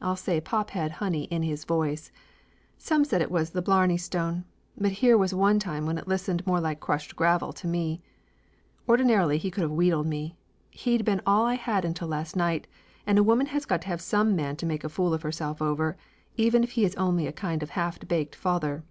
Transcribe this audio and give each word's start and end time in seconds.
I'll 0.00 0.16
say 0.16 0.40
pop 0.40 0.70
had 0.70 0.90
honey 0.98 1.26
in 1.26 1.44
his 1.44 1.62
voice. 1.64 2.10
Some 2.76 3.04
said 3.04 3.22
it 3.22 3.30
was 3.30 3.50
the 3.50 3.62
blarney 3.62 3.96
stone, 3.96 4.44
but 4.76 4.90
here 4.98 5.16
was 5.16 5.32
one 5.32 5.60
time 5.60 5.86
when 5.86 5.96
it 5.96 6.08
listened 6.08 6.44
more 6.44 6.58
like 6.58 6.80
crushed 6.80 7.14
gravel 7.14 7.52
to 7.52 7.68
me. 7.68 8.02
Ordinarily 8.88 9.38
he 9.38 9.52
could 9.52 9.62
of 9.62 9.70
wheedled 9.70 10.08
me. 10.08 10.34
He'd 10.72 11.04
been 11.04 11.22
all 11.24 11.44
I 11.46 11.54
had 11.54 11.84
until 11.84 12.08
last 12.08 12.34
night, 12.34 12.66
and 13.06 13.16
a 13.16 13.22
woman 13.22 13.46
has 13.46 13.64
got 13.64 13.82
to 13.82 13.86
have 13.90 14.00
some 14.00 14.34
man 14.34 14.56
to 14.56 14.66
make 14.66 14.82
a 14.82 14.88
fool 14.88 15.14
of 15.14 15.22
herself 15.22 15.62
over, 15.62 15.96
even 16.36 16.64
if 16.64 16.72
he 16.72 16.84
is 16.84 16.96
only 16.96 17.28
a 17.28 17.32
kind 17.32 17.62
of 17.62 17.70
half 17.70 18.00
baked 18.08 18.34
father. 18.34 18.82